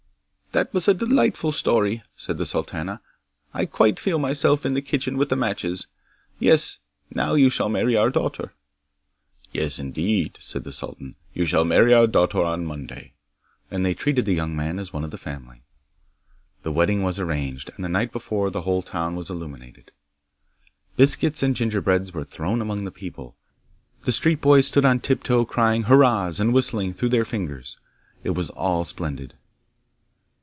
[0.53, 2.99] 'That was a delightful story!' said the sultana.
[3.53, 5.87] 'I quite feel myself in the kitchen with the matches.
[6.39, 8.51] Yes, now you shall marry our daughter.'
[9.53, 13.13] 'Yes, indeed,' said the sultan, 'you shall marry our daughter on Monday.'
[13.71, 15.63] And they treated the young man as one of the family.
[16.63, 19.93] The wedding was arranged, and the night before the whole town was illuminated.
[20.97, 23.37] Biscuits and gingerbreads were thrown among the people,
[24.03, 27.77] the street boys stood on tiptoe crying hurrahs and whistling through their fingers.
[28.25, 29.35] It was all splendid.